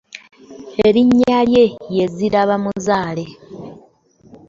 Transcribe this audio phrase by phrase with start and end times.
[0.85, 1.65] Erinnya lye
[1.95, 3.25] ye Zirabamuzaale.